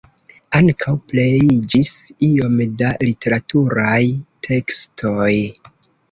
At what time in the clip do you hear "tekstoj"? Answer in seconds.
4.47-5.29